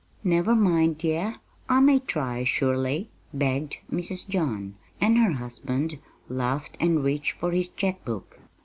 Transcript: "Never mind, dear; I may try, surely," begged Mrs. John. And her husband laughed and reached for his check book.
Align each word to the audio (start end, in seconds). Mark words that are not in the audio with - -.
"Never 0.23 0.55
mind, 0.55 0.97
dear; 0.97 1.35
I 1.69 1.79
may 1.79 1.99
try, 1.99 2.43
surely," 2.43 3.11
begged 3.35 3.77
Mrs. 3.91 4.27
John. 4.27 4.73
And 4.99 5.19
her 5.19 5.33
husband 5.33 5.99
laughed 6.27 6.75
and 6.79 7.03
reached 7.03 7.33
for 7.33 7.51
his 7.51 7.67
check 7.67 8.03
book. 8.03 8.39